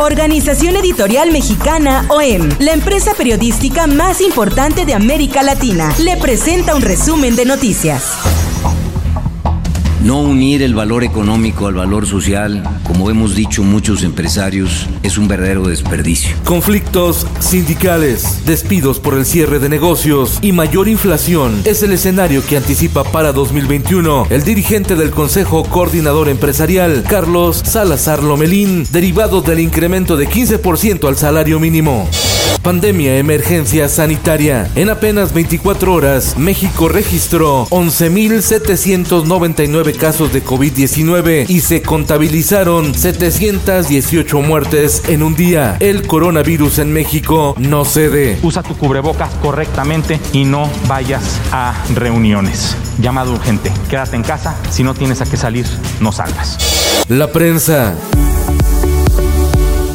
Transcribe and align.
Organización 0.00 0.76
Editorial 0.76 1.30
Mexicana 1.30 2.06
OEM, 2.08 2.48
la 2.58 2.72
empresa 2.72 3.12
periodística 3.12 3.86
más 3.86 4.22
importante 4.22 4.86
de 4.86 4.94
América 4.94 5.42
Latina, 5.42 5.92
le 5.98 6.16
presenta 6.16 6.74
un 6.74 6.80
resumen 6.80 7.36
de 7.36 7.44
noticias. 7.44 8.14
No 10.02 10.22
unir 10.22 10.62
el 10.62 10.74
valor 10.74 11.04
económico 11.04 11.66
al 11.66 11.74
valor 11.74 12.06
social, 12.06 12.62
como 12.84 13.10
hemos 13.10 13.34
dicho 13.34 13.62
muchos 13.62 14.02
empresarios, 14.02 14.86
es 15.02 15.18
un 15.18 15.28
verdadero 15.28 15.66
desperdicio. 15.66 16.36
Conflictos 16.44 17.26
sindicales, 17.38 18.44
despidos 18.46 19.00
por 19.00 19.14
el 19.14 19.24
cierre 19.24 19.58
de 19.58 19.68
negocios 19.68 20.38
y 20.42 20.52
mayor 20.52 20.88
inflación 20.88 21.62
es 21.64 21.82
el 21.82 21.92
escenario 21.92 22.44
que 22.46 22.56
anticipa 22.56 23.04
para 23.04 23.32
2021 23.32 24.26
el 24.30 24.44
dirigente 24.44 24.96
del 24.96 25.10
Consejo 25.10 25.64
Coordinador 25.64 26.28
Empresarial, 26.28 27.04
Carlos 27.08 27.62
Salazar 27.64 28.22
Lomelín, 28.22 28.86
derivado 28.90 29.42
del 29.42 29.60
incremento 29.60 30.16
de 30.16 30.28
15% 30.28 31.08
al 31.08 31.16
salario 31.16 31.60
mínimo. 31.60 32.08
Pandemia, 32.62 33.16
emergencia 33.16 33.88
sanitaria. 33.88 34.70
En 34.74 34.90
apenas 34.90 35.32
24 35.32 35.94
horas, 35.94 36.36
México 36.36 36.90
registró 36.90 37.66
11.799 37.70 39.96
casos 39.96 40.30
de 40.32 40.44
COVID-19 40.44 41.46
y 41.48 41.62
se 41.62 41.80
contabilizaron 41.80 42.94
718 42.94 44.42
muertes 44.42 44.89
en 45.08 45.22
un 45.22 45.36
día. 45.36 45.76
El 45.80 46.06
coronavirus 46.06 46.80
en 46.80 46.92
México 46.92 47.54
no 47.58 47.84
cede. 47.84 48.38
Usa 48.42 48.62
tu 48.62 48.76
cubrebocas 48.76 49.30
correctamente 49.36 50.20
y 50.32 50.44
no 50.44 50.68
vayas 50.88 51.40
a 51.52 51.74
reuniones. 51.94 52.76
Llamado 52.98 53.32
urgente. 53.32 53.72
Quédate 53.88 54.16
en 54.16 54.22
casa. 54.22 54.56
Si 54.70 54.82
no 54.82 54.94
tienes 54.94 55.20
a 55.20 55.26
qué 55.26 55.36
salir, 55.36 55.66
no 56.00 56.12
salgas. 56.12 57.04
La 57.08 57.28
prensa. 57.28 57.94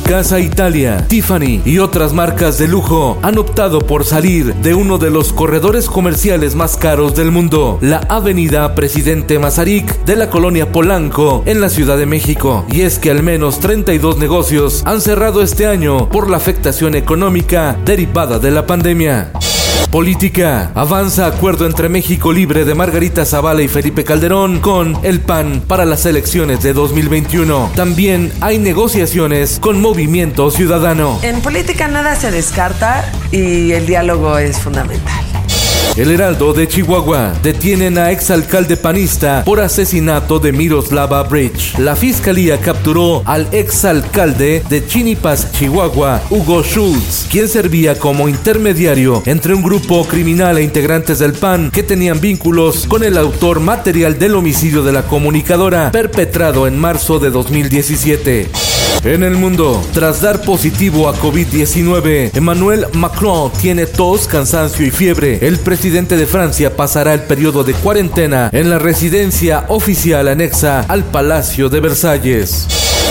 Casa 0.05 0.39
Italia, 0.39 1.03
Tiffany 1.07 1.63
y 1.65 1.79
otras 1.79 2.13
marcas 2.13 2.59
de 2.59 2.67
lujo 2.67 3.17
han 3.23 3.39
optado 3.39 3.79
por 3.79 4.05
salir 4.05 4.53
de 4.53 4.75
uno 4.75 4.99
de 4.99 5.09
los 5.09 5.33
corredores 5.33 5.87
comerciales 5.87 6.53
más 6.53 6.77
caros 6.77 7.15
del 7.15 7.31
mundo, 7.31 7.79
la 7.81 7.97
Avenida 8.07 8.75
Presidente 8.75 9.39
Mazarik 9.39 10.05
de 10.05 10.15
la 10.15 10.29
colonia 10.29 10.71
Polanco 10.71 11.41
en 11.47 11.59
la 11.59 11.69
Ciudad 11.69 11.97
de 11.97 12.05
México. 12.05 12.65
Y 12.71 12.81
es 12.81 12.99
que 12.99 13.09
al 13.09 13.23
menos 13.23 13.59
32 13.59 14.19
negocios 14.19 14.83
han 14.85 15.01
cerrado 15.01 15.41
este 15.41 15.65
año 15.65 16.07
por 16.09 16.29
la 16.29 16.37
afectación 16.37 16.93
económica 16.93 17.75
derivada 17.83 18.37
de 18.37 18.51
la 18.51 18.67
pandemia. 18.67 19.31
Política. 19.91 20.71
Avanza 20.75 21.25
acuerdo 21.25 21.65
entre 21.65 21.89
México 21.89 22.31
Libre 22.31 22.65
de 22.65 22.75
Margarita 22.75 23.25
Zavala 23.25 23.61
y 23.61 23.67
Felipe 23.67 24.03
Calderón 24.03 24.59
con 24.59 24.97
el 25.03 25.21
PAN 25.21 25.63
para 25.67 25.85
las 25.85 26.05
elecciones 26.05 26.61
de 26.61 26.73
2021. 26.73 27.71
También 27.75 28.31
hay 28.41 28.57
negociaciones 28.57 29.59
con 29.59 29.81
Movimiento 29.81 30.51
Ciudadano. 30.51 31.19
En 31.23 31.41
política 31.41 31.87
nada 31.87 32.15
se 32.15 32.31
descarta 32.31 33.11
y 33.31 33.71
el 33.71 33.85
diálogo 33.87 34.37
es 34.37 34.59
fundamental. 34.59 35.24
El 35.97 36.11
Heraldo 36.11 36.51
de 36.51 36.67
Chihuahua 36.67 37.31
detienen 37.41 37.97
a 37.97 38.11
exalcalde 38.11 38.75
panista 38.75 39.45
por 39.45 39.61
asesinato 39.61 40.39
de 40.39 40.51
Miroslava 40.51 41.23
Bridge. 41.23 41.79
La 41.79 41.95
fiscalía 41.95 42.59
capturó 42.59 43.23
al 43.25 43.47
exalcalde 43.53 44.61
de 44.67 44.85
Chinipas, 44.85 45.53
Chihuahua, 45.53 46.21
Hugo 46.29 46.63
Schultz, 46.63 47.27
quien 47.31 47.47
servía 47.47 47.97
como 47.97 48.27
intermediario 48.27 49.23
entre 49.25 49.53
un 49.53 49.63
grupo 49.63 50.05
criminal 50.05 50.57
e 50.57 50.63
integrantes 50.63 51.19
del 51.19 51.31
PAN 51.31 51.71
que 51.71 51.81
tenían 51.81 52.19
vínculos 52.19 52.87
con 52.87 53.01
el 53.01 53.17
autor 53.17 53.61
material 53.61 54.19
del 54.19 54.35
homicidio 54.35 54.83
de 54.83 54.91
la 54.91 55.03
comunicadora 55.03 55.93
perpetrado 55.93 56.67
en 56.67 56.77
marzo 56.77 57.19
de 57.19 57.29
2017. 57.29 58.49
En 59.03 59.21
el 59.21 59.35
mundo, 59.35 59.83
tras 59.93 60.21
dar 60.21 60.41
positivo 60.41 61.07
a 61.07 61.15
COVID-19, 61.15 62.31
Emmanuel 62.35 62.87
Macron 62.93 63.51
tiene 63.61 63.85
tos, 63.85 64.27
cansancio 64.27 64.83
y 64.83 64.89
fiebre. 64.89 65.37
El 65.45 65.59
presidente 65.59 65.84
de 65.91 66.25
Francia 66.25 66.75
pasará 66.75 67.13
el 67.13 67.21
periodo 67.21 67.63
de 67.63 67.73
cuarentena 67.73 68.49
en 68.51 68.71
la 68.71 68.79
residencia 68.79 69.65
oficial 69.67 70.27
anexa 70.27 70.79
al 70.81 71.03
Palacio 71.03 71.69
de 71.69 71.79
Versalles. 71.79 72.67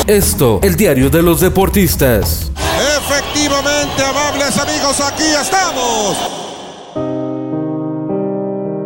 Esto, 0.08 0.58
el 0.60 0.74
diario 0.74 1.08
de 1.08 1.22
los 1.22 1.40
deportistas. 1.40 2.50
Efectivamente, 2.98 4.02
amables 4.02 4.58
amigos, 4.58 5.00
aquí 5.00 5.22
estamos. 5.40 6.16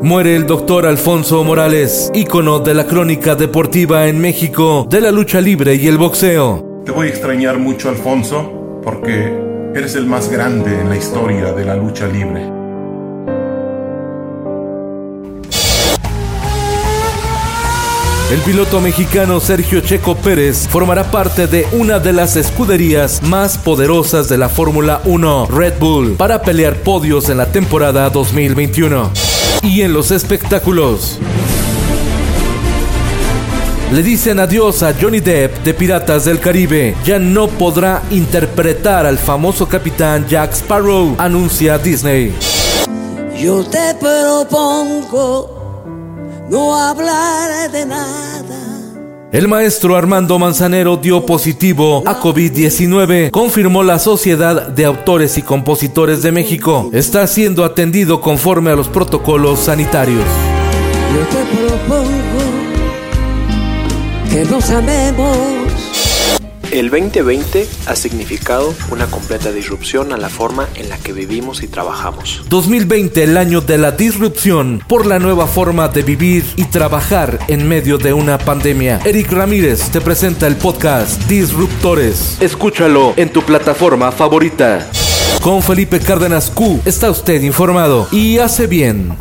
Muere 0.03 0.37
el 0.37 0.47
doctor 0.47 0.85
Alfonso 0.85 1.43
Morales, 1.43 2.11
ícono 2.15 2.59
de 2.59 2.75
la 2.75 2.87
crónica 2.87 3.37
deportiva 3.37 4.07
en 4.07 4.21
México, 4.21 4.87
de 4.91 5.01
la 5.01 5.11
lucha 5.11 5.41
libre 5.41 5.77
y 5.77 5.87
el 5.87 5.97
boxeo. 5.97 6.83
Te 6.85 6.93
voy 6.93 7.07
a 7.07 7.11
extrañar 7.11 7.59
mucho, 7.59 7.89
Alfonso, 7.89 8.81
porque 8.85 9.33
eres 9.75 9.95
el 9.95 10.05
más 10.05 10.29
grande 10.29 10.79
en 10.79 10.91
la 10.91 10.97
historia 10.97 11.53
de 11.53 11.65
la 11.65 11.75
lucha 11.75 12.07
libre. 12.07 12.68
El 18.31 18.41
piloto 18.41 18.83
mexicano 18.83 19.41
Sergio 19.41 19.81
Checo 19.81 20.15
Pérez 20.15 20.69
formará 20.69 21.11
parte 21.11 21.47
de 21.47 21.67
una 21.73 21.99
de 21.99 22.13
las 22.13 22.37
escuderías 22.37 23.23
más 23.23 23.57
poderosas 23.57 24.29
de 24.29 24.37
la 24.37 24.51
Fórmula 24.51 25.01
1, 25.07 25.47
Red 25.47 25.79
Bull, 25.81 26.13
para 26.13 26.43
pelear 26.43 26.77
podios 26.83 27.31
en 27.31 27.39
la 27.39 27.47
temporada 27.47 28.11
2021. 28.11 29.11
Y 29.63 29.81
en 29.81 29.95
los 29.95 30.11
espectáculos. 30.11 31.19
Le 33.93 34.03
dicen 34.03 34.41
adiós 34.41 34.83
a 34.83 34.93
Johnny 34.93 35.21
Depp 35.21 35.65
de 35.65 35.73
Piratas 35.73 36.27
del 36.27 36.39
Caribe. 36.39 36.95
Ya 37.07 37.19
no 37.19 37.49
podrá 37.49 38.03
interpretar 38.11 39.07
al 39.07 39.17
famoso 39.17 39.67
capitán 39.67 40.27
Jack 40.29 40.53
Sparrow, 40.53 41.15
anuncia 41.17 41.79
Disney. 41.79 42.35
Yo 43.39 43.65
te 43.65 43.95
propongo 43.95 45.58
no 46.51 46.75
hablar 46.75 47.71
de 47.71 47.87
nada. 47.87 48.79
El 49.31 49.47
maestro 49.47 49.95
Armando 49.95 50.39
Manzanero 50.39 50.97
dio 50.97 51.27
positivo 51.27 52.03
a 52.07 52.19
COVID-19, 52.19 53.31
confirmó 53.31 53.83
la 53.83 53.99
Sociedad 53.99 54.69
de 54.69 54.87
Autores 54.87 55.37
y 55.37 55.43
Compositores 55.43 56.23
de 56.23 56.33
México. 56.33 56.89
Está 56.95 57.27
siendo 57.27 57.63
atendido 57.65 58.23
conforme 58.23 58.71
a 58.71 58.75
los 58.75 58.89
protocolos 58.89 59.59
sanitarios. 59.59 60.25
Yo 61.15 61.21
te 61.27 61.45
propongo 61.67 62.09
que 64.31 64.45
nos 64.47 64.71
amemos. 64.71 65.88
El 66.71 66.91
2020 66.91 67.67
ha 67.87 67.97
significado 67.97 68.75
una 68.91 69.07
completa 69.07 69.51
disrupción 69.53 70.13
a 70.13 70.19
la 70.19 70.29
forma 70.29 70.69
en 70.75 70.91
la 70.91 70.99
que 70.99 71.15
vivimos 71.15 71.63
y 71.63 71.67
trabajamos. 71.67 72.43
2020, 72.49 73.25
el 73.25 73.39
año 73.39 73.63
de 73.63 73.79
la 73.79 73.93
disrupción 73.93 74.85
por 74.87 75.07
la 75.07 75.19
nueva 75.19 75.47
forma 75.47 75.89
de 75.89 76.03
vivir 76.03 76.45
y 76.57 76.65
trabajar 76.65 77.39
en 77.49 77.67
medio 77.67 77.97
de 77.97 78.13
una 78.13 78.37
pandemia. 78.37 79.01
Eric 79.05 79.33
Ramírez 79.33 79.89
te 79.91 80.03
presenta 80.03 80.47
el 80.47 80.57
podcast 80.57 81.23
Disruptores. 81.25 82.37
Escúchalo 82.41 83.15
en 83.17 83.33
tu 83.33 83.41
plataforma 83.43 84.13
favorita. 84.13 84.91
Con 85.41 85.63
Felipe 85.63 86.01
Cárdenas 86.01 86.51
Q 86.51 86.83
está 86.85 87.11
usted 87.11 87.41
informado 87.43 88.09
y 88.13 88.37
hace 88.39 88.67
bien. 88.67 89.17